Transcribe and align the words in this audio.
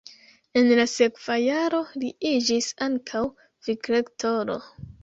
En 0.61 0.69
la 0.79 0.85
sekva 0.93 1.35
jaro 1.41 1.83
li 2.05 2.11
iĝis 2.33 2.73
ankaŭ 2.89 3.23
vicrektoro. 3.71 4.63